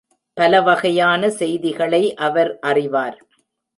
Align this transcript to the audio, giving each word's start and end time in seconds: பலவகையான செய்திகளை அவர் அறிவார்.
பலவகையான 0.37 1.29
செய்திகளை 1.29 2.15
அவர் 2.19 2.59
அறிவார். 2.61 3.17